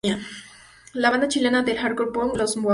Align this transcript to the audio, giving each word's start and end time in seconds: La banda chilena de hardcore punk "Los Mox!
La 0.93 1.11
banda 1.11 1.27
chilena 1.27 1.61
de 1.61 1.77
hardcore 1.77 2.11
punk 2.11 2.35
"Los 2.35 2.57
Mox! 2.57 2.69